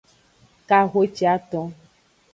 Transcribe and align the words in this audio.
Kahiciaton. 0.69 1.67